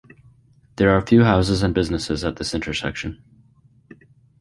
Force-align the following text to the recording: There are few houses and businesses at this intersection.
There 0.77 0.89
are 0.89 1.05
few 1.05 1.23
houses 1.25 1.61
and 1.61 1.75
businesses 1.75 2.23
at 2.23 2.37
this 2.37 2.55
intersection. 2.55 3.21